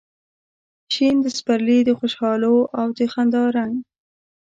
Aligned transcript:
شین 0.93 1.15
د 1.21 1.27
سپرلي 1.37 1.79
د 1.85 1.89
خوشحالو 1.99 2.55
او 2.79 2.87
د 2.97 2.99
خندا 3.13 3.43
رنګ 3.57 3.75